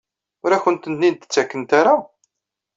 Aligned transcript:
Ur 0.43 0.51
akent-ten-id-ttakent 0.51 1.71
ara? 1.79 1.95